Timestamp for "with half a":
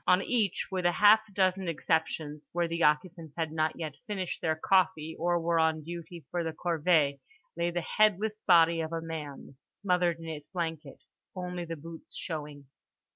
0.71-1.31